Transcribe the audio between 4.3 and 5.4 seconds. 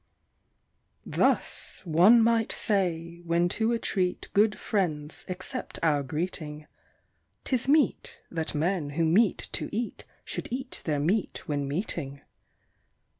good friends